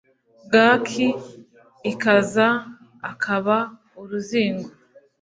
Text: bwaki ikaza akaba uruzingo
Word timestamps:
bwaki 0.45 1.07
ikaza 1.91 2.47
akaba 3.11 3.57
uruzingo 4.01 4.69